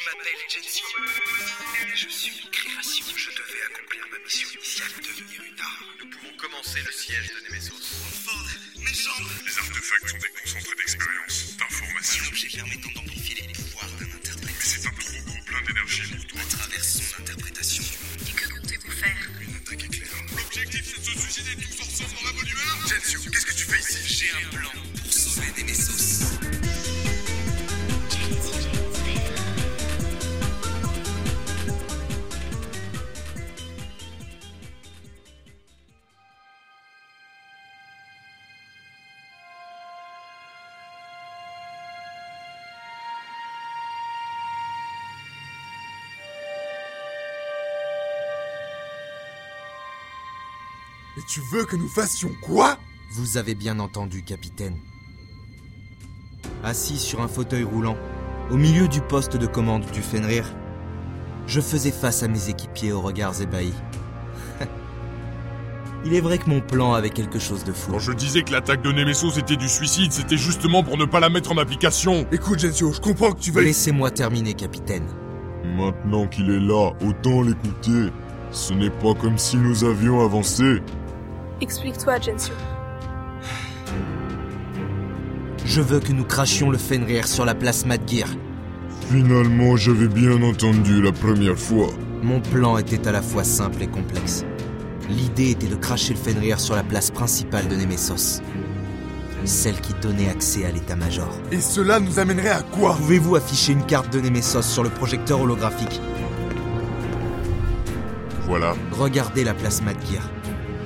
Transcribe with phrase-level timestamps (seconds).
[0.00, 0.80] Je m'appelle Jensi.
[1.94, 3.04] Je suis une création.
[3.16, 5.84] Je devais accomplir ma mission initiale, devenir une arme.
[6.00, 7.76] Nous pouvons commencer le siège de Nemesos.
[8.24, 8.46] Ford,
[8.78, 12.24] mes jambes Les artefacts sont des concentrés d'expérience, d'information.
[12.24, 14.56] Un objet permettant d'amplifier les pouvoirs d'un interprète.
[14.56, 16.40] Mais c'est un trop gros plein d'énergie pour toi.
[16.40, 18.28] À travers son interprétation du monde.
[18.28, 19.28] Et que comptez-vous faire?
[19.40, 20.08] Une attaque éclair.
[20.34, 23.64] L'objectif, c'est de se suicider tous ensemble dans la bonne humeur Jensio, qu'est-ce que tu
[23.64, 24.00] fais ici?
[24.16, 26.49] J'ai un plan pour sauver Nemesos.
[51.16, 52.78] Et tu veux que nous fassions quoi?
[53.12, 54.76] Vous avez bien entendu, capitaine.
[56.62, 57.96] Assis sur un fauteuil roulant,
[58.50, 60.44] au milieu du poste de commande du Fenrir,
[61.46, 63.74] je faisais face à mes équipiers aux regards ébahis.
[66.04, 67.90] Il est vrai que mon plan avait quelque chose de fou.
[67.90, 71.18] Quand je disais que l'attaque de Nemesos était du suicide, c'était justement pour ne pas
[71.18, 72.26] la mettre en application.
[72.30, 73.66] Écoute, Gensio, je comprends que tu veuilles...
[73.66, 75.06] Laissez-moi terminer, capitaine.
[75.76, 78.12] Maintenant qu'il est là, autant l'écouter.
[78.52, 80.80] Ce n'est pas comme si nous avions avancé.
[81.60, 82.54] Explique-toi, Gensio.
[85.64, 88.28] Je veux que nous crachions le Fenrir sur la place Madgear.
[89.10, 91.88] Finalement, j'avais bien entendu la première fois.
[92.22, 94.44] Mon plan était à la fois simple et complexe.
[95.08, 98.42] L'idée était de cracher le Fenrir sur la place principale de Nemesos.
[99.44, 101.28] Celle qui donnait accès à l'état-major.
[101.52, 102.94] Et cela nous amènerait à quoi?
[102.94, 106.00] Pouvez-vous afficher une carte de Nemesos sur le projecteur holographique?
[108.46, 108.74] Voilà.
[108.92, 110.22] Regardez la place Madgear.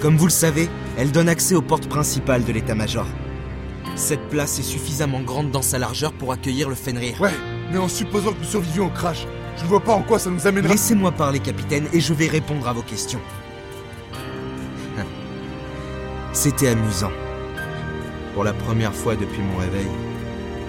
[0.05, 3.07] Comme vous le savez, elle donne accès aux portes principales de l'état-major.
[3.97, 7.19] Cette place est suffisamment grande dans sa largeur pour accueillir le Fenrir.
[7.23, 7.33] Ouais,
[7.73, 10.29] mais en supposant que nous survivions au crash, je ne vois pas en quoi ça
[10.29, 10.75] nous amènera...
[10.75, 13.21] Laissez-moi parler, capitaine, et je vais répondre à vos questions.
[16.35, 17.13] C'était amusant.
[18.35, 19.89] Pour la première fois depuis mon réveil,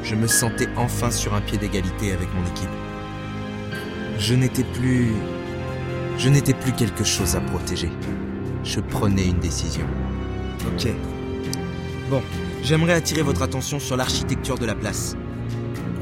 [0.02, 2.70] je me sentais enfin sur un pied d'égalité avec mon équipe.
[4.18, 5.12] Je n'étais plus...
[6.18, 7.92] Je n'étais plus quelque chose à protéger.
[8.66, 9.86] Je prenais une décision.
[10.68, 10.88] Ok.
[12.10, 12.22] Bon,
[12.64, 15.16] j'aimerais attirer votre attention sur l'architecture de la place.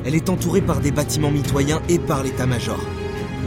[0.06, 2.80] Elle est entourée par des bâtiments mitoyens et par l'état-major.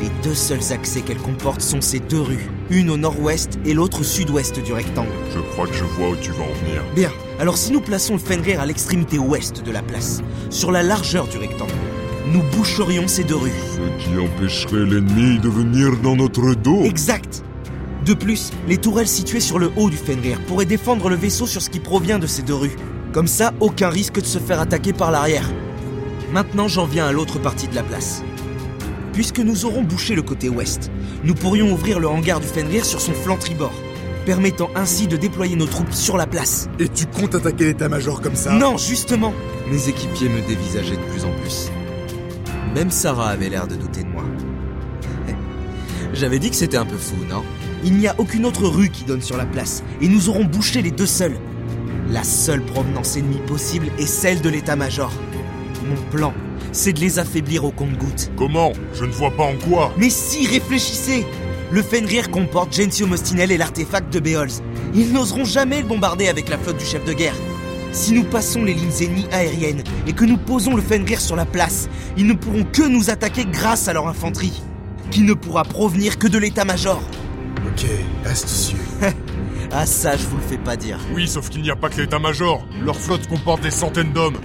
[0.03, 4.00] Les deux seuls accès qu'elle comporte sont ces deux rues, une au nord-ouest et l'autre
[4.00, 5.09] au sud-ouest du rectangle.
[5.34, 6.83] Je crois que je vois où tu vas en venir.
[6.94, 7.10] Bien,
[7.41, 11.27] alors si nous plaçons le Fenrir à l'extrémité ouest de la place, sur la largeur
[11.28, 11.72] du rectangle,
[12.31, 13.53] nous boucherions ces deux rues.
[13.72, 16.83] Ce qui empêcherait l'ennemi de venir dans notre dos.
[16.84, 17.43] Exact
[18.06, 21.61] De plus, les tourelles situées sur le haut du Fenrir pourraient défendre le vaisseau sur
[21.61, 22.77] ce qui provient de ces deux rues.
[23.12, 25.50] Comme ça, aucun risque de se faire attaquer par l'arrière.
[26.31, 28.22] Maintenant, j'en viens à l'autre partie de la place.
[29.12, 30.93] Puisque nous aurons bouché le côté ouest,
[31.25, 33.75] nous pourrions ouvrir le hangar du Fenrir sur son flanc tribord,
[34.25, 36.69] permettant ainsi de déployer nos troupes sur la place.
[36.78, 38.53] Et tu comptes attaquer l'état-major comme ça?
[38.53, 39.34] Non, justement
[39.69, 41.72] Mes équipiers me dévisageaient de plus en plus.
[42.72, 44.22] Même Sarah avait l'air de douter de moi.
[46.15, 47.43] J'avais dit que c'était un peu fou, non?
[47.87, 50.83] Il n'y a aucune autre rue qui donne sur la place, et nous aurons bouché
[50.83, 51.39] les deux seules.
[52.11, 55.13] La seule provenance ennemie possible est celle de l'état-major.
[55.89, 56.35] Mon plan,
[56.73, 58.33] c'est de les affaiblir au compte-gouttes.
[58.37, 58.73] Comment?
[58.93, 59.93] Je ne vois pas en quoi.
[59.99, 61.25] Mais si, réfléchissez
[61.71, 64.65] Le Fenrir comporte Gensio Mostinel et l'artefact de Beholz.
[64.93, 67.37] Ils n'oseront jamais le bombarder avec la flotte du chef de guerre.
[67.93, 71.47] Si nous passons les lignes ennemies aériennes et que nous posons le Fenrir sur la
[71.47, 74.61] place, ils ne pourront que nous attaquer grâce à leur infanterie,
[75.13, 77.01] qui ne pourra provenir que de l'état-major.
[77.66, 77.87] Ok,
[78.25, 78.78] astucieux.
[79.72, 80.99] Ah ça, je vous le fais pas dire.
[81.12, 82.65] Oui, sauf qu'il n'y a pas que l'état-major.
[82.84, 84.37] Leur flotte comporte des centaines d'hommes.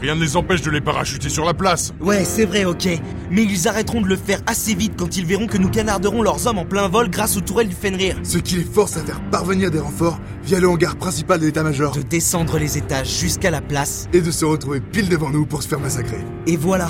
[0.00, 1.92] Rien ne les empêche de les parachuter sur la place.
[2.00, 2.88] Ouais, c'est vrai, ok.
[3.30, 6.46] Mais ils arrêteront de le faire assez vite quand ils verront que nous canarderons leurs
[6.46, 8.16] hommes en plein vol grâce aux tourelles du Fenrir.
[8.24, 11.94] Ce qui les force à faire parvenir des renforts via le hangar principal de l'état-major.
[11.94, 14.08] De descendre les étages jusqu'à la place.
[14.14, 16.18] Et de se retrouver pile devant nous pour se faire massacrer.
[16.46, 16.88] Et voilà.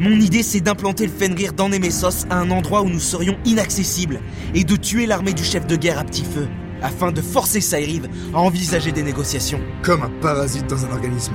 [0.00, 4.20] Mon idée, c'est d'implanter le Fenrir dans Nemesos à un endroit où nous serions inaccessibles
[4.54, 6.48] et de tuer l'armée du chef de guerre à petit feu,
[6.82, 9.60] afin de forcer Saïriv à envisager des négociations.
[9.82, 11.34] Comme un parasite dans un organisme.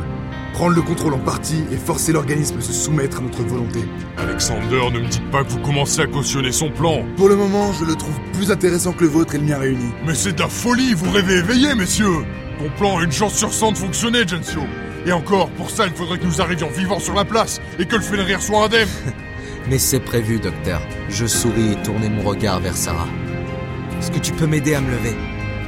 [0.54, 3.80] Prendre le contrôle en partie et forcer l'organisme à se soumettre à notre volonté.
[4.18, 7.06] Alexander, ne me dites pas que vous commencez à cautionner son plan.
[7.16, 9.94] Pour le moment, je le trouve plus intéressant que le vôtre et le mien réunis.
[10.06, 12.26] Mais c'est de la folie, vous rêvez éveillé, messieurs
[12.58, 14.64] Ton plan a une chance sur 100 de fonctionner, Gensio.
[15.06, 17.96] Et encore, pour ça, il faudrait que nous arrivions vivants sur la place et que
[17.96, 18.90] le Fenrir soit indemne.
[19.70, 20.82] Mais c'est prévu, docteur.
[21.10, 23.08] Je souris et tournai mon regard vers Sarah.
[24.00, 25.16] Est-ce que tu peux m'aider à me lever?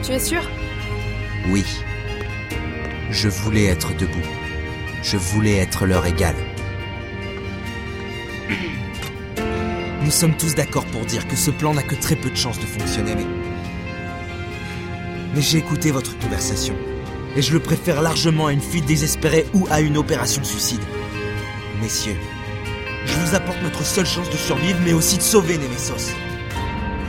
[0.04, 0.42] Tu es sûr?
[1.50, 1.64] Oui.
[3.10, 4.28] Je voulais être debout.
[5.04, 6.36] Je voulais être leur égal.
[10.04, 12.60] Nous sommes tous d'accord pour dire que ce plan n'a que très peu de chances
[12.60, 13.26] de fonctionner, mais...
[15.34, 16.76] Mais j'ai écouté votre conversation.
[17.36, 20.82] Et je le préfère largement à une fuite désespérée ou à une opération suicide.
[21.82, 22.18] Messieurs,
[23.06, 26.14] je vous apporte notre seule chance de survivre, mais aussi de sauver Nemesos.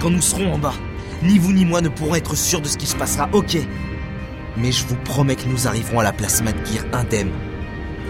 [0.00, 0.74] Quand nous serons en bas,
[1.22, 3.58] ni vous ni moi ne pourrons être sûrs de ce qui se passera, ok?
[4.56, 7.32] Mais je vous promets que nous arriverons à la place Madgear indemne.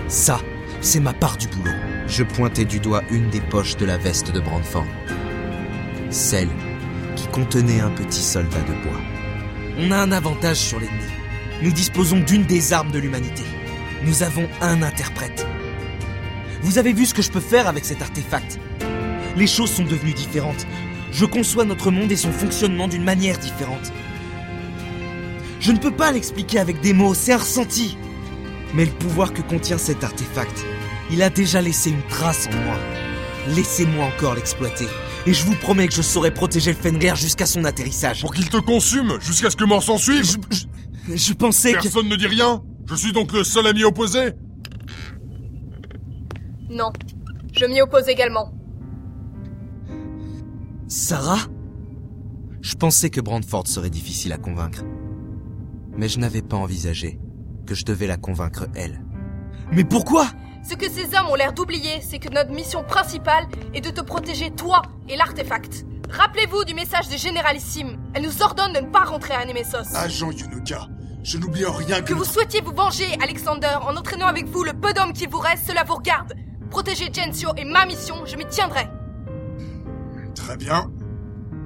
[0.08, 0.40] Ça,
[0.80, 1.72] c'est ma part du boulot.
[2.06, 4.86] Je pointais du doigt une des poches de la veste de Brandford.
[6.10, 6.50] Celle
[7.16, 9.00] qui contenait un petit soldat de bois.
[9.78, 11.21] On a un avantage sur l'ennemi.
[11.62, 13.42] Nous disposons d'une des armes de l'humanité.
[14.04, 15.46] Nous avons un interprète.
[16.62, 18.58] Vous avez vu ce que je peux faire avec cet artefact?
[19.36, 20.66] Les choses sont devenues différentes.
[21.12, 23.92] Je conçois notre monde et son fonctionnement d'une manière différente.
[25.60, 27.96] Je ne peux pas l'expliquer avec des mots, c'est un ressenti.
[28.74, 30.64] Mais le pouvoir que contient cet artefact,
[31.10, 32.76] il a déjà laissé une trace en moi.
[33.48, 34.86] Laissez-moi encore l'exploiter.
[35.26, 38.22] Et je vous promets que je saurai protéger le Fenrir jusqu'à son atterrissage.
[38.22, 40.64] Pour qu'il te consume, jusqu'à ce que mort s'en suive Je, je-
[41.08, 41.82] je pensais que...
[41.82, 44.32] Personne ne dit rien Je suis donc le seul ami opposé
[46.70, 46.92] Non.
[47.54, 48.52] Je m'y oppose également.
[50.88, 51.40] Sarah?
[52.60, 54.84] Je pensais que Brandford serait difficile à convaincre.
[55.96, 57.18] Mais je n'avais pas envisagé
[57.66, 59.04] que je devais la convaincre elle.
[59.72, 60.26] Mais pourquoi?
[60.62, 64.00] Ce que ces hommes ont l'air d'oublier, c'est que notre mission principale est de te
[64.00, 65.84] protéger toi et l'artefact.
[66.12, 67.96] Rappelez-vous du message du généralissime.
[68.12, 69.96] Elle nous ordonne de ne pas rentrer à Nemesos.
[69.96, 70.88] Agent Yunoka,
[71.22, 72.08] je n'oublie en rien que...
[72.08, 75.38] Que vous souhaitiez vous venger, Alexander, en entraînant avec vous le peu d'hommes qu'il vous
[75.38, 76.34] reste, cela vous regarde.
[76.70, 78.88] Protéger Gensio est ma mission, je m'y tiendrai.
[80.34, 80.90] Très bien.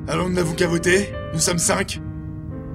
[0.06, 2.00] Alors nous n'avons qu'à voter Nous sommes cinq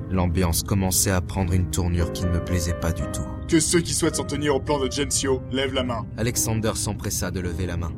[0.10, 3.26] L'ambiance commençait à prendre une tournure qui ne me plaisait pas du tout.
[3.48, 6.06] Que ceux qui souhaitent s'en tenir au plan de Gensio lèvent la main.
[6.18, 7.94] Alexander s'empressa de lever la main.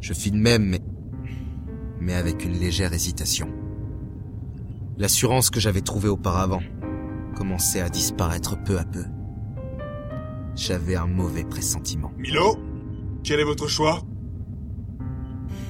[0.00, 0.80] Je fis de même, mais...
[2.04, 3.48] mais avec une légère hésitation.
[4.98, 6.60] L'assurance que j'avais trouvée auparavant
[7.34, 9.04] commençait à disparaître peu à peu.
[10.54, 12.12] J'avais un mauvais pressentiment.
[12.18, 12.58] Milo
[13.24, 14.02] Quel est votre choix?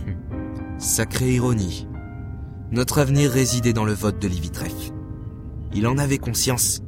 [0.79, 1.89] Sacrée ironie.
[2.71, 4.91] Notre avenir résidait dans le vote de Livitref.
[5.73, 6.83] Il en avait conscience.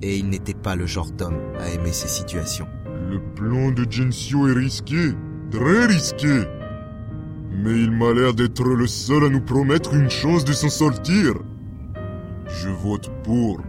[0.00, 2.68] Et il n'était pas le genre d'homme à aimer ces situations.
[3.10, 5.12] Le plan de Gensio est risqué,
[5.50, 6.44] très risqué.
[7.60, 11.34] Mais il m'a l'air d'être le seul à nous promettre une chance de s'en sortir.
[12.46, 13.60] Je vote pour.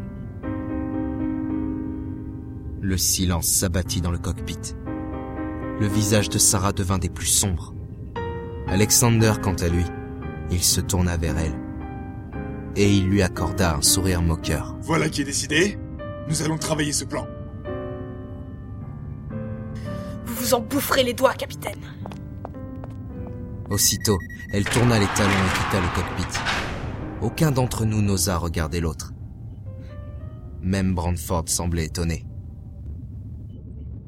[2.82, 4.76] Le silence s'abattit dans le cockpit.
[5.80, 7.74] Le visage de Sarah devint des plus sombres.
[8.68, 9.86] Alexander, quant à lui,
[10.52, 11.56] il se tourna vers elle.
[12.76, 14.78] Et il lui accorda un sourire moqueur.
[14.82, 15.80] Voilà qui est décidé.
[16.28, 17.26] Nous allons travailler ce plan.
[20.26, 21.80] Vous vous en boufferez les doigts, capitaine.
[23.70, 24.18] Aussitôt,
[24.52, 26.40] elle tourna les talons et quitta le cockpit.
[27.22, 29.14] Aucun d'entre nous n'osa regarder l'autre.
[30.62, 32.26] Même Brandford semblait étonné.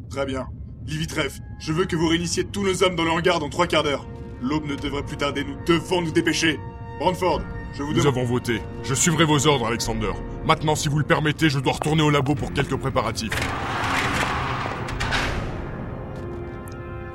[0.10, 0.48] Très bien.
[0.88, 3.84] Livitref, je veux que vous réinissiez tous nos hommes dans le hangar dans trois quarts
[3.84, 4.08] d'heure.
[4.42, 6.60] L'aube ne devrait plus tarder, nous devons nous dépêcher.
[7.00, 7.42] Brandford,
[7.78, 8.62] je vous Nous avons voté.
[8.84, 10.12] Je suivrai vos ordres, Alexander.
[10.46, 13.32] Maintenant, si vous le permettez, je dois retourner au labo pour quelques préparatifs.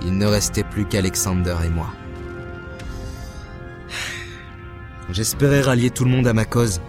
[0.03, 1.89] Il ne restait plus qu'Alexander et moi.
[5.11, 6.81] J'espérais rallier tout le monde à ma cause,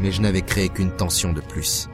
[0.00, 1.88] mais je n'avais créé qu'une tension de plus.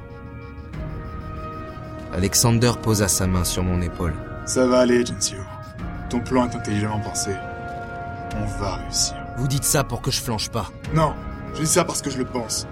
[2.12, 4.14] Alexander posa sa main sur mon épaule.
[4.44, 5.38] Ça va aller, Gensio.
[6.10, 7.30] Ton plan est intelligemment pensé.
[8.36, 9.16] On va réussir.
[9.38, 10.70] Vous dites ça pour que je flanche pas.
[10.94, 11.14] Non,
[11.54, 12.66] je dis ça parce que je le pense.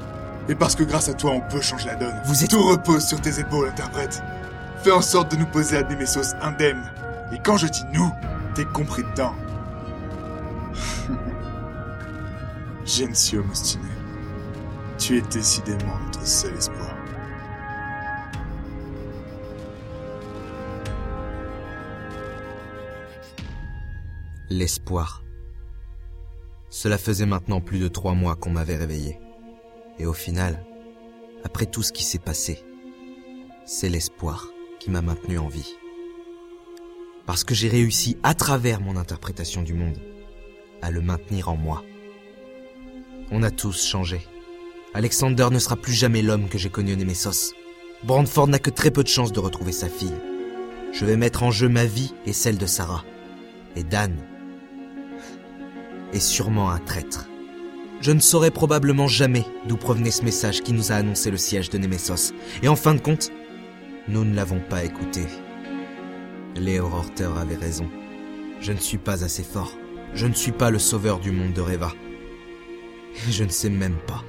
[0.48, 2.20] Et parce que grâce à toi, on peut changer la donne.
[2.26, 4.22] Vous êtes- Tout repose sur tes épaules, interprète.
[4.82, 6.82] Fais en sorte de nous poser à Nemesos indemne.
[7.32, 8.10] Et quand je dis nous,
[8.54, 9.34] t'es compris dedans.
[12.90, 13.88] Gensio Mostiné,
[14.98, 16.96] tu es décidément notre seul espoir.
[24.50, 25.22] L'espoir.
[26.68, 29.20] Cela faisait maintenant plus de trois mois qu'on m'avait réveillé.
[30.00, 30.64] Et au final,
[31.44, 32.64] après tout ce qui s'est passé,
[33.66, 34.48] c'est l'espoir
[34.80, 35.76] qui m'a maintenu en vie.
[37.24, 40.00] Parce que j'ai réussi, à travers mon interprétation du monde,
[40.82, 41.84] à le maintenir en moi.
[43.32, 44.26] On a tous changé.
[44.92, 47.54] Alexander ne sera plus jamais l'homme que j'ai connu au Nemesos.
[48.02, 50.14] Brandford n'a que très peu de chances de retrouver sa fille.
[50.92, 53.04] Je vais mettre en jeu ma vie et celle de Sarah.
[53.76, 54.16] Et Dan
[56.12, 57.28] est sûrement un traître.
[58.00, 61.70] Je ne saurai probablement jamais d'où provenait ce message qui nous a annoncé le siège
[61.70, 62.32] de Nemesos.
[62.64, 63.30] Et en fin de compte,
[64.08, 65.20] nous ne l'avons pas écouté.
[66.56, 67.88] Léo Horter avait raison.
[68.60, 69.72] Je ne suis pas assez fort.
[70.14, 71.92] Je ne suis pas le sauveur du monde de Reva.
[73.28, 74.22] Et je ne sais même pas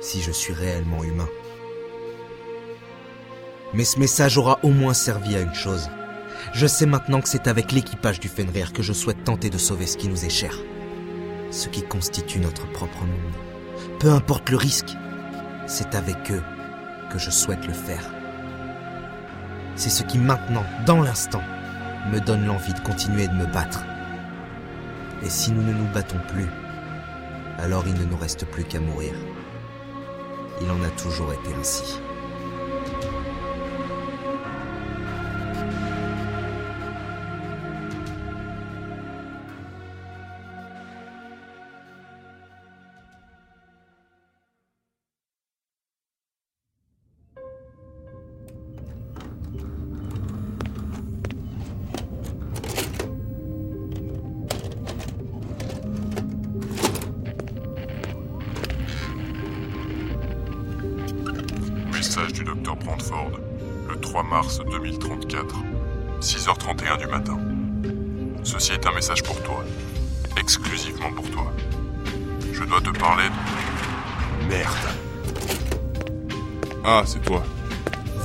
[0.00, 1.28] si je suis réellement humain.
[3.74, 5.90] Mais ce message aura au moins servi à une chose.
[6.52, 9.86] Je sais maintenant que c'est avec l'équipage du Fenrir que je souhaite tenter de sauver
[9.86, 10.56] ce qui nous est cher.
[11.50, 13.98] Ce qui constitue notre propre monde.
[13.98, 14.94] Peu importe le risque,
[15.66, 16.42] c'est avec eux
[17.10, 18.10] que je souhaite le faire.
[19.74, 21.42] C'est ce qui maintenant, dans l'instant,
[22.10, 23.84] me donne l'envie de continuer de me battre.
[25.22, 26.46] Et si nous ne nous battons plus,
[27.58, 29.14] alors il ne nous reste plus qu'à mourir.
[30.60, 32.00] Il en a toujours été ainsi.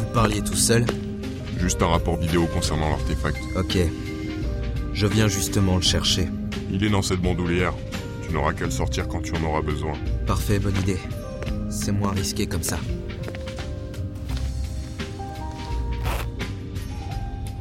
[0.02, 0.84] Vous parliez tout seul
[1.60, 3.38] Juste un rapport vidéo concernant l'artefact.
[3.56, 3.78] Ok.
[4.94, 6.28] Je viens justement le chercher.
[6.72, 7.74] Il est dans cette bandoulière.
[8.26, 9.94] Tu n'auras qu'à le sortir quand tu en auras besoin.
[10.26, 10.98] Parfait, bonne idée.
[11.70, 12.80] C'est moins risqué comme ça.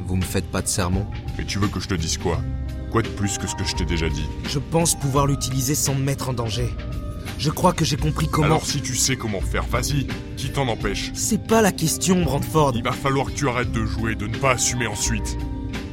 [0.07, 1.05] Vous me faites pas de sermon
[1.37, 2.39] Et tu veux que je te dise quoi?
[2.91, 4.25] Quoi de plus que ce que je t'ai déjà dit?
[4.49, 6.69] Je pense pouvoir l'utiliser sans me mettre en danger.
[7.41, 8.45] Je crois que j'ai compris comment...
[8.45, 10.05] Alors si tu sais comment faire, vas-y.
[10.37, 12.73] Qui t'en empêche C'est pas la question, Brandford.
[12.75, 15.39] Il va falloir que tu arrêtes de jouer, de ne pas assumer ensuite.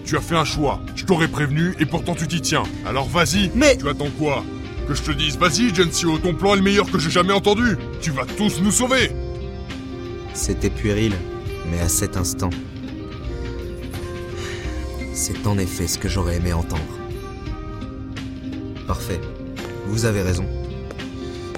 [0.04, 2.64] Tu as fait un choix, je t'aurais prévenu et pourtant tu t'y tiens.
[2.84, 4.44] Alors vas-y Mais- Tu attends quoi?
[4.88, 7.78] Que je te dise, vas-y Gensio, ton plan est le meilleur que j'ai jamais entendu
[8.02, 9.10] Tu vas tous nous sauver
[10.34, 11.14] C'était puéril,
[11.70, 12.50] mais à cet instant...
[15.14, 16.82] C'est en effet ce que j'aurais aimé entendre.
[18.86, 19.20] Parfait.
[19.86, 20.44] Vous avez raison.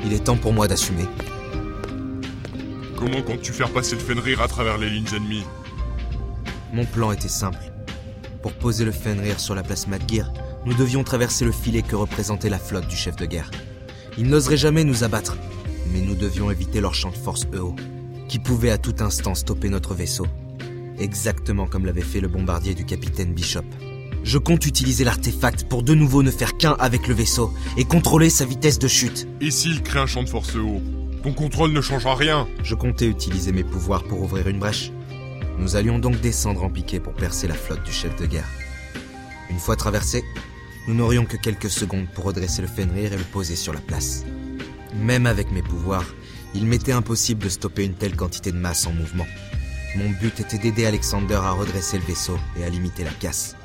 [0.04, 1.04] Il est temps pour moi d'assumer.
[2.96, 5.44] Comment comptes-tu faire passer le Fenrir à travers les lignes ennemies?
[6.72, 7.58] Mon plan était simple.
[8.42, 10.32] Pour poser le Fenrir sur la place Madgir,
[10.64, 13.50] nous devions traverser le filet que représentait la flotte du chef de guerre.
[14.18, 15.36] Ils n'oseraient jamais nous abattre,
[15.92, 17.74] mais nous devions éviter leur champ de force EO,
[18.28, 20.26] qui pouvait à tout instant stopper notre vaisseau,
[20.98, 23.64] exactement comme l'avait fait le bombardier du capitaine Bishop.
[24.22, 28.30] Je compte utiliser l'artefact pour de nouveau ne faire qu'un avec le vaisseau et contrôler
[28.30, 29.26] sa vitesse de chute.
[29.40, 30.82] Et s'il crée un champ de force haut
[31.22, 34.92] Ton contrôle ne changera rien Je comptais utiliser mes pouvoirs pour ouvrir une brèche.
[35.58, 38.48] Nous allions donc descendre en piqué pour percer la flotte du chef de guerre.
[39.50, 40.22] Une fois traversé,
[40.86, 44.24] nous n'aurions que quelques secondes pour redresser le Fenrir et le poser sur la place.
[44.94, 46.06] Même avec mes pouvoirs,
[46.54, 49.26] il m'était impossible de stopper une telle quantité de masse en mouvement.
[49.96, 53.56] Mon but était d'aider Alexander à redresser le vaisseau et à limiter la casse.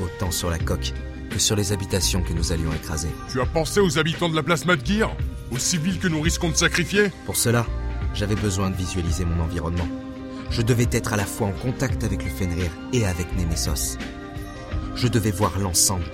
[0.00, 0.92] Autant sur la coque
[1.30, 3.08] que sur les habitations que nous allions écraser.
[3.30, 5.10] Tu as pensé aux habitants de la place Madgear
[5.50, 7.10] Aux civils que nous risquons de sacrifier?
[7.24, 7.66] Pour cela,
[8.14, 9.88] j'avais besoin de visualiser mon environnement.
[10.50, 13.96] Je devais être à la fois en contact avec le Fenrir et avec Nemesos.
[14.94, 16.04] Je devais voir l'ensemble.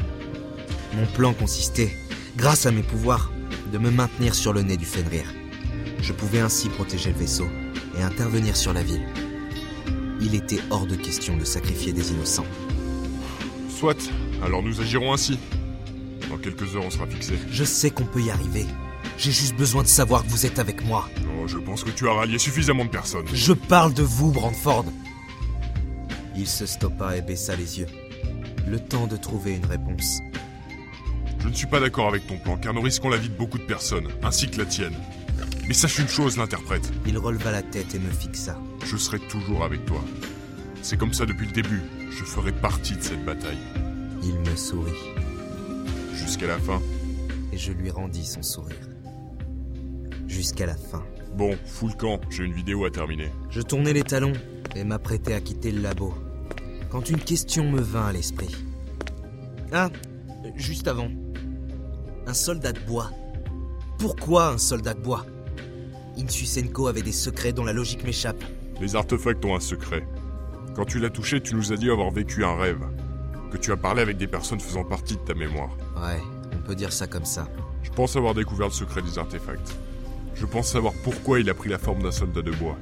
[0.94, 1.92] Mon plan consistait,
[2.36, 3.32] grâce à mes pouvoirs,
[3.72, 5.24] de me maintenir sur le nez du Fenrir.
[6.00, 7.48] Je pouvais ainsi protéger le vaisseau
[7.98, 9.06] et intervenir sur la ville.
[10.20, 12.46] Il était hors de question de sacrifier des innocents.
[13.78, 14.10] Soit,
[14.44, 15.38] alors nous agirons ainsi.
[16.28, 17.34] Dans quelques heures, on sera fixé.
[17.48, 18.66] Je sais qu'on peut y arriver.
[19.18, 21.08] J'ai juste besoin de savoir que vous êtes avec moi.
[21.40, 23.26] Oh, je pense que tu as rallié suffisamment de personnes.
[23.32, 24.86] Je parle de vous, Brandford.
[26.34, 27.86] Il se stoppa et baissa les yeux.
[28.66, 30.18] Le temps de trouver une réponse.
[31.38, 33.58] Je ne suis pas d'accord avec ton plan, car nous risquons la vie de beaucoup
[33.58, 34.96] de personnes, ainsi que la tienne.
[35.68, 36.92] Mais sache une chose, l'interprète.
[37.06, 38.58] Il releva la tête et me fixa.
[38.84, 40.02] Je serai toujours avec toi.
[40.82, 41.82] C'est comme ça depuis le début.
[42.10, 43.58] Je ferai partie de cette bataille.
[44.22, 44.92] Il me sourit
[46.14, 46.80] Jusqu'à la fin.
[47.52, 48.76] et je lui rendis son sourire.
[50.26, 51.04] Jusqu'à la fin.
[51.36, 53.30] Bon, fous le camp, j'ai une vidéo à terminer.
[53.50, 54.32] Je tournai les talons
[54.74, 56.14] et m'apprêtais à quitter le labo.
[56.90, 58.54] Quand une question me vint à l'esprit.
[59.72, 59.90] Ah,
[60.56, 61.08] juste avant.
[62.26, 63.10] Un soldat de bois.
[63.98, 65.24] Pourquoi un soldat de bois?
[66.18, 68.42] Insusenko avait des secrets dont la logique m'échappe.
[68.80, 70.06] Les artefacts ont un secret.
[70.74, 72.84] Quand tu l'as touché, tu nous as dit avoir vécu un rêve.
[73.50, 75.70] Que tu as parlé avec des personnes faisant partie de ta mémoire.
[75.96, 76.20] Ouais,
[76.52, 77.48] on peut dire ça comme ça.
[77.82, 79.74] Je pense avoir découvert le secret des artefacts.
[80.34, 82.76] Je pense savoir pourquoi il a pris la forme d'un soldat de bois.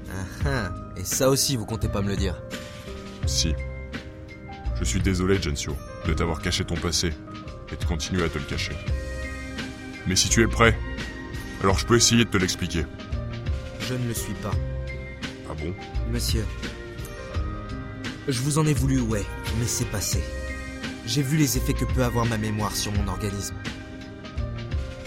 [0.44, 2.34] Ah ah, et ça aussi vous comptez pas me le dire.
[3.26, 3.54] Si.
[4.78, 5.74] Je suis désolé, Gensio,
[6.06, 7.12] de t'avoir caché ton passé.
[7.72, 8.76] et de continuer à te le cacher.
[10.06, 10.76] Mais si tu es prêt,
[11.62, 12.84] alors je peux essayer de te l'expliquer.
[13.80, 14.52] Je ne le suis pas.
[15.50, 15.72] Ah bon?
[16.12, 16.44] Monsieur.
[18.28, 19.24] Je vous en ai voulu, ouais,
[19.60, 20.20] mais c'est passé.
[21.06, 23.54] J'ai vu les effets que peut avoir ma mémoire sur mon organisme.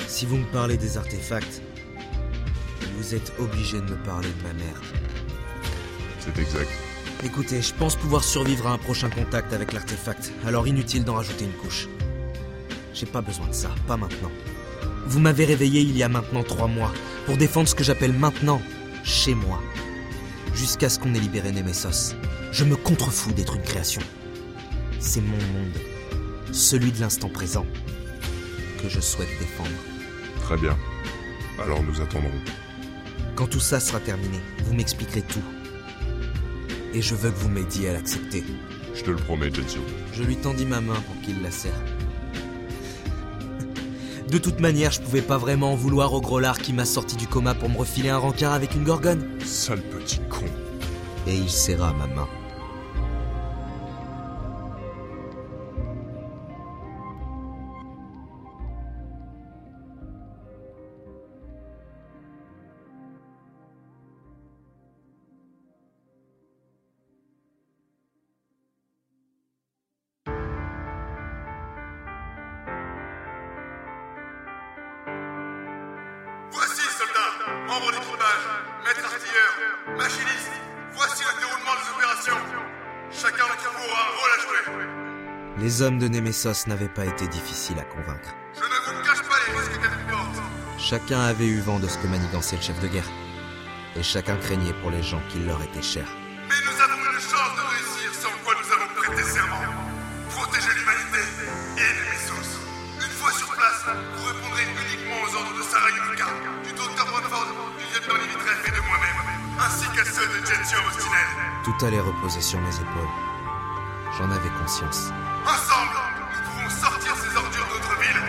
[0.08, 1.62] Si vous me parlez des artefacts,
[2.98, 4.82] vous êtes obligé de me parler de ma mère.
[6.22, 6.70] C'est exact.
[7.26, 11.44] Écoutez, je pense pouvoir survivre à un prochain contact avec l'artefact, alors inutile d'en rajouter
[11.44, 11.90] une couche.
[12.94, 14.32] J'ai pas besoin de ça, pas maintenant.
[15.08, 16.94] Vous m'avez réveillé il y a maintenant trois mois,
[17.26, 18.62] pour défendre ce que j'appelle maintenant
[19.04, 19.62] chez moi.
[20.54, 22.16] Jusqu'à ce qu'on ait libéré Nemesos.
[22.52, 24.02] Je me contrefous d'être une création.
[25.00, 25.78] C'est mon monde,
[26.52, 27.66] celui de l'instant présent,
[28.82, 29.70] que je souhaite défendre.
[30.42, 30.76] Très bien.
[31.64, 32.32] Alors nous attendrons.
[33.36, 35.44] Quand tout ça sera terminé, vous m'expliquerez tout.
[36.94, 38.44] Et je veux que vous m'aidiez à l'accepter.
[38.96, 39.82] Je te le promets, Gensio.
[40.12, 41.84] Je lui tendis ma main pour qu'il la serre.
[44.28, 47.16] De toute manière, je pouvais pas vraiment en vouloir au gros lard qui m'a sorti
[47.16, 49.28] du coma pour me refiler un rencard avec une gorgone.
[49.46, 50.46] Sale petit con.
[51.28, 52.28] Et il serra ma main.
[77.80, 78.46] Membres d'équipage,
[78.84, 79.52] maître artilleur,
[79.98, 80.52] machiniste,
[80.94, 82.42] voici le déroulement des opérations.
[83.12, 84.88] Chacun d'entre vous aura un rôle à jouer.
[85.58, 88.36] Les hommes de Nemesos n'avaient pas été difficiles à convaincre.
[88.56, 90.42] Je ne vous cache pas les risques qu'elle comporte.
[90.78, 93.10] Chacun avait eu vent de ce que manigançait le chef de guerre.
[93.96, 96.12] Et chacun craignait pour les gens qui leur étaient chers.
[96.48, 99.62] Mais nous avons une chance de réussir sans quoi nous avons prêté serment.
[100.30, 101.24] Protéger l'humanité
[101.78, 102.60] et Nemesos.
[103.02, 106.28] Une fois sur place, vous répondrez uniquement aux ordres de Sarah Yunuka,
[106.64, 107.08] du docteur
[110.04, 111.64] de.
[111.64, 113.10] Tout allait reposer sur mes épaules.
[114.18, 115.12] J'en avais conscience.
[115.46, 115.98] Ensemble,
[116.34, 118.22] nous pouvons sortir ces ordures de notre ville.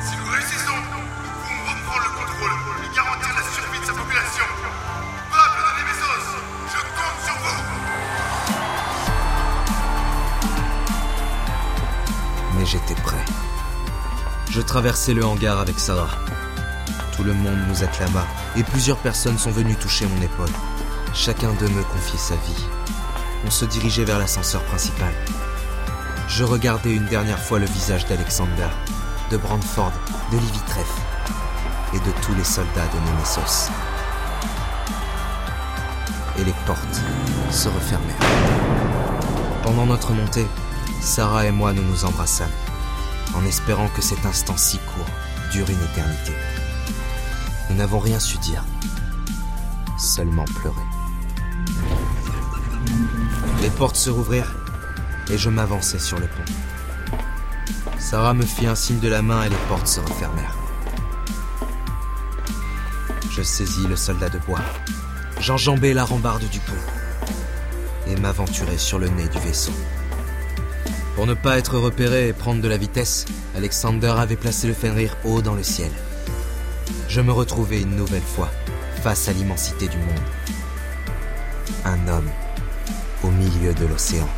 [0.00, 1.04] Si nous réussissons, nous
[1.42, 2.54] pouvons reprendre le contrôle
[2.84, 4.44] et garantir la survie de sa population.
[5.30, 6.26] Peuple de Nemesos,
[6.72, 7.60] je compte sur vous.
[12.58, 13.24] Mais j'étais prêt.
[14.50, 16.10] Je traversai le hangar avec Sarah.
[17.14, 20.48] Tout le monde nous acclama et plusieurs personnes sont venues toucher mon épaule.
[21.12, 22.64] Chacun d'eux me confiait sa vie.
[23.44, 25.12] On se dirigeait vers l'ascenseur principal.
[26.28, 28.68] Je regardais une dernière fois le visage d'Alexander,
[29.30, 29.92] de Brandford,
[30.30, 30.92] de Livy Treff
[31.92, 33.70] et de tous les soldats de Nemesos.
[36.38, 37.02] Et les portes
[37.50, 38.16] se refermèrent.
[39.64, 40.46] Pendant notre montée,
[41.00, 42.48] Sarah et moi nous nous embrassâmes,
[43.34, 45.06] en espérant que cet instant si court
[45.50, 46.32] dure une éternité.
[47.68, 48.64] Nous n'avons rien su dire,
[49.98, 50.89] seulement pleurer.
[53.62, 54.54] Les portes se rouvrirent
[55.30, 56.52] et je m'avançai sur le pont.
[57.98, 60.56] Sarah me fit un signe de la main et les portes se refermèrent.
[63.30, 64.60] Je saisis le soldat de bois,
[65.40, 66.72] j'enjambai la rambarde du pont
[68.06, 69.72] et m'aventurai sur le nez du vaisseau.
[71.14, 75.16] Pour ne pas être repéré et prendre de la vitesse, Alexander avait placé le Fenrir
[75.24, 75.90] haut dans le ciel.
[77.08, 78.50] Je me retrouvais une nouvelle fois
[79.02, 80.20] face à l'immensité du monde.
[81.84, 82.30] Un homme
[83.50, 84.28] milieu de l'océan.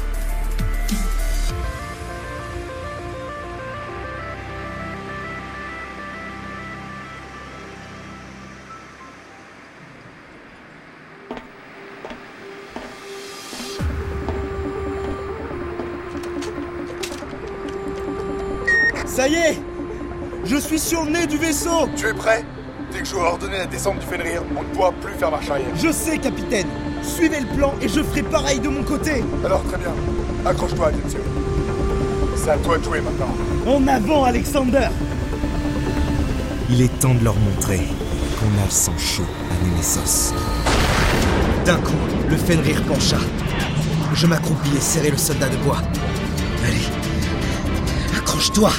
[19.07, 19.59] Ça y est
[20.44, 22.44] Je suis sur le nez du vaisseau Tu es prêt?
[22.90, 25.75] Dès que j'aurai ordonné la descente du Fenrir, on ne pourra plus faire marche arrière.
[25.77, 26.68] Je sais, capitaine
[27.03, 29.93] Suivez le plan et je ferai pareil de mon côté Alors très bien.
[30.45, 31.21] Accroche-toi, Gensio.
[32.37, 33.35] C'est à toi de jouer maintenant.
[33.67, 34.88] En avant, Alexander
[36.71, 37.81] Il est temps de leur montrer
[38.38, 40.35] qu'on a le sang chaud à Nemesos.
[41.65, 41.93] D'un coup,
[42.29, 43.19] le Fenrir pencha.
[44.15, 45.79] Je m'accroupis et serrai le soldat de bois.
[46.67, 46.87] Allez,
[48.17, 48.71] accroche-toi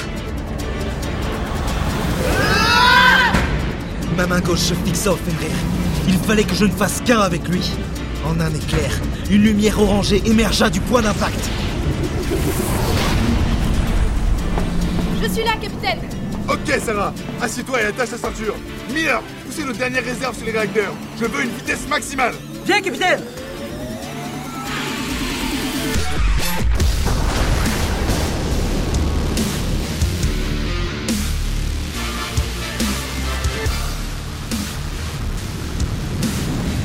[4.16, 5.50] Ma main gauche se fixa au Fenrir.
[6.06, 7.72] Il fallait que je ne fasse qu'un avec lui.
[8.26, 8.90] En un éclair,
[9.30, 11.50] une lumière orangée émergea du point d'impact.
[15.22, 16.00] Je suis là, capitaine
[16.48, 18.54] Ok, Sarah, assieds-toi et attache la ceinture.
[18.92, 20.92] Mire, poussez nos dernières réserves sur les réacteurs.
[21.20, 22.34] Je veux une vitesse maximale.
[22.66, 23.20] Bien, capitaine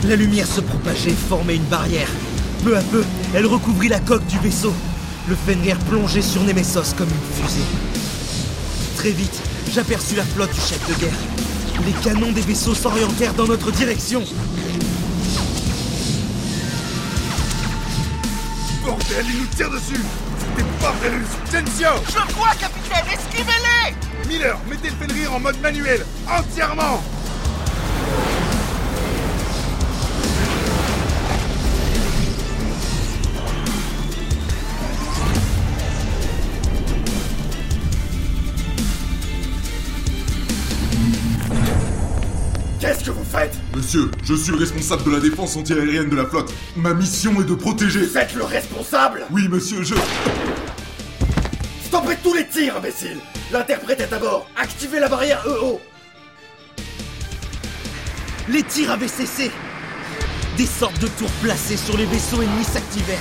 [0.10, 2.10] La lumière se propageait, formait une barrière.
[2.64, 3.04] Peu à peu,
[3.36, 4.74] elle recouvrit la coque du vaisseau.
[5.28, 7.62] Le Fenrir plongeait sur Nemesos comme une fusée.
[8.96, 9.40] Très vite,
[9.72, 11.20] j'aperçus la flotte du chef de guerre.
[11.86, 14.24] Les canons des vaisseaux s'orientèrent dans notre direction.
[18.84, 20.04] Bordel, il nous tire dessus
[20.40, 26.04] C'était pas prévu Tensio Je vois, capitaine Esquivez-les Miller, mettez le Fenrir en mode manuel
[26.28, 27.04] Entièrement
[43.92, 46.54] Monsieur, je suis le responsable de la défense antiaérienne de la flotte.
[46.76, 48.06] Ma mission est de protéger...
[48.06, 49.96] Vous êtes le responsable Oui, monsieur, je...
[51.86, 53.18] Stoppez tous les tirs, imbécile
[53.52, 55.82] L'interprète est à bord Activez la barrière EO
[58.48, 59.50] Les tirs avaient cessé.
[60.56, 63.18] Des sortes de tours placées sur les vaisseaux ennemis s'activèrent.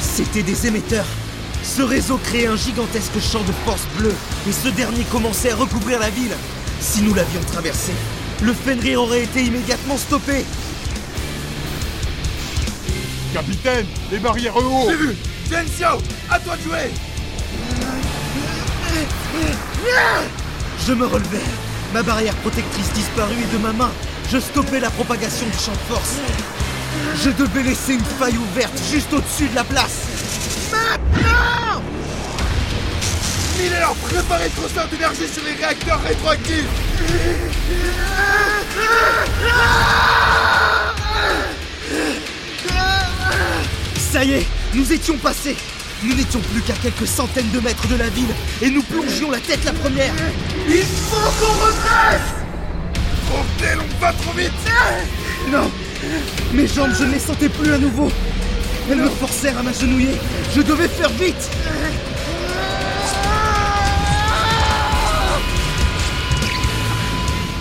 [0.00, 1.04] C'étaient des émetteurs.
[1.62, 4.14] Ce réseau créait un gigantesque champ de force bleue,
[4.48, 6.34] et ce dernier commençait à recouvrir la ville.
[6.80, 7.92] Si nous l'avions traversé,
[8.42, 10.44] le Fenrir aurait été immédiatement stoppé.
[13.32, 15.16] Capitaine, les barrières EO J'ai vu
[15.50, 16.90] Tensio À toi de jouer
[20.86, 21.42] Je me relevai.
[21.92, 23.90] Ma barrière protectrice disparut et de ma main,
[24.30, 26.16] je stoppais la propagation du champ de force.
[27.22, 30.06] Je devais laisser une faille ouverte juste au-dessus de la place.
[33.58, 36.64] Miller, préparez le transfert d'énergie sur les réacteurs rétroactifs
[43.98, 45.56] Ça y est, nous étions passés.
[46.04, 48.30] Nous n'étions plus qu'à quelques centaines de mètres de la ville
[48.62, 50.12] et nous plongions la tête la première.
[50.68, 52.20] Il faut qu'on redresse
[53.28, 54.52] Bordel, on va trop vite
[55.50, 55.70] Non
[56.52, 58.10] Mes jambes, je ne les sentais plus à nouveau.
[58.90, 60.14] Elles me forcèrent à m'agenouiller.
[60.54, 61.50] Je devais faire vite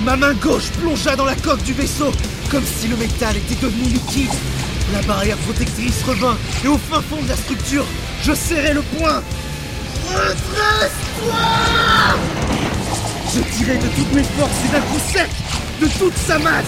[0.07, 2.13] Ma main gauche plongea dans la coque du vaisseau,
[2.49, 4.31] comme si le métal était devenu liquide.
[4.93, 7.83] La barrière protectrice revint, et au fin fond de la structure,
[8.23, 9.21] je serrai le poing.
[10.07, 11.35] Redresse-toi
[13.35, 15.29] Je tirai de toutes mes forces et d'un coup sec,
[15.81, 16.63] de toute sa masse,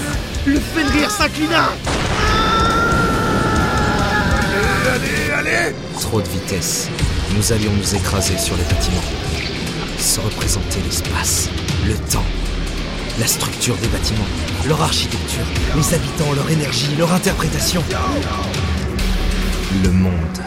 [0.46, 1.70] le Fenrir s'inclina.
[4.94, 6.90] Allez, allez Trop de vitesse.
[7.38, 9.00] Nous allions nous écraser sur les bâtiments.
[9.98, 11.48] Se représenter l'espace,
[11.88, 12.26] le temps,
[13.20, 14.26] la structure des bâtiments,
[14.66, 15.44] leur architecture,
[15.76, 17.84] les habitants, leur énergie, leur interprétation.
[19.84, 20.40] Le monde.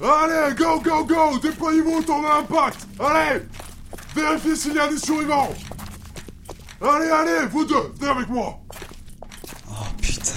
[0.00, 3.42] Allez, go, go, go Déployez-vous autour de l'impact Allez
[4.14, 5.52] Vérifiez s'il y a des survivants
[6.80, 8.60] Allez, allez, vous deux, venez avec moi
[9.68, 10.32] Oh putain.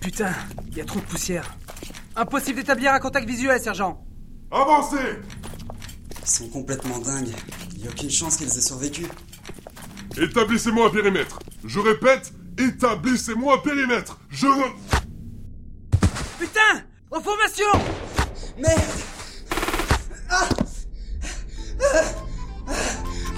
[0.00, 0.32] Putain,
[0.68, 1.56] il y a trop de poussière.
[2.16, 4.04] Impossible d'établir un contact visuel, sergent.
[4.50, 5.20] Avancez
[6.20, 7.34] Ils sont complètement dingues.
[7.76, 9.06] Il y a aucune chance qu'ils aient survécu.
[10.20, 14.64] Établissez-moi un périmètre Je répète, établissez-moi un périmètre Je ne...
[16.40, 17.70] Putain En formation
[18.58, 18.80] Merde!
[20.28, 20.48] Ah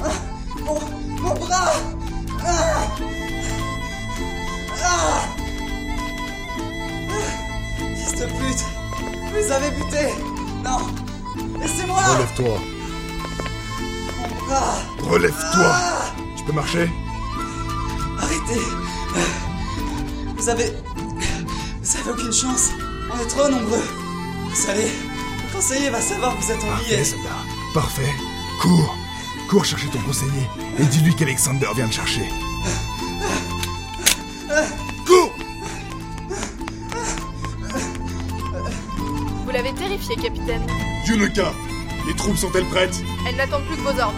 [0.02, 0.10] Ah
[0.64, 0.80] mon,
[1.20, 1.72] mon bras!
[2.42, 2.86] Ah
[4.82, 5.20] Ah
[7.96, 8.64] Fils de pute!
[9.28, 10.14] Vous les avez butés!
[10.64, 10.78] Non!
[11.60, 12.00] Laissez-moi!
[12.00, 12.58] Relève-toi.
[14.16, 14.74] Mon bras!
[15.02, 15.66] Relève-toi.
[15.66, 16.90] Ah Tu peux marcher?
[18.18, 18.62] Arrêtez!
[20.34, 20.72] Vous avez...
[21.82, 22.70] Vous avez aucune chance.
[23.16, 23.83] On est trop nombreux.
[24.48, 24.83] Vous allez...
[24.85, 27.05] Le conseiller va savoir que vous êtes en Parfait, billet.
[27.05, 27.29] soldat.
[27.72, 28.14] Parfait.
[28.61, 28.94] Cours.
[29.48, 30.46] Cours chercher ton conseiller
[30.79, 32.29] et dis-lui qu'Alexander vient te chercher.
[35.07, 35.33] Cours
[39.44, 40.66] Vous l'avez terrifié, capitaine.
[41.07, 41.52] Yuneka,
[42.07, 43.00] les troupes sont-elles prêtes?
[43.29, 44.14] Elle n'attend plus que vos ordres.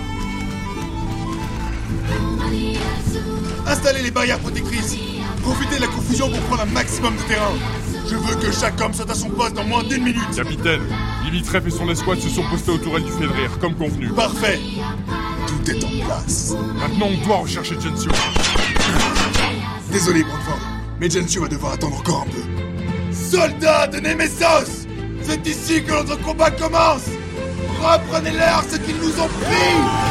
[3.66, 4.96] Installez les barrières protectrices
[5.42, 7.52] Profitez de la confusion pour prendre un maximum de terrain.
[8.10, 10.34] Je veux que chaque homme soit à son poste dans moins d'une minute.
[10.34, 10.80] Capitaine,
[11.24, 14.08] Limitref et son escouade se sont postés aux tourelles du Fenrir, comme convenu.
[14.08, 14.58] Parfait.
[15.46, 16.54] Tout est en place.
[16.80, 18.10] Maintenant, on doit rechercher Gensio.
[19.92, 20.58] Désolé, Brandford,
[21.00, 22.42] mais Gensio va devoir attendre encore un peu.
[23.12, 24.86] Soldats de Nemesos
[25.22, 27.08] C'est ici que notre combat commence
[27.80, 30.07] Reprenez-leur ce qu'ils nous ont pris